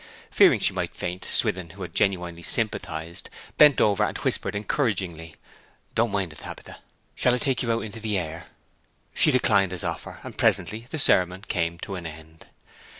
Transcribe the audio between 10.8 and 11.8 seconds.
the sermon came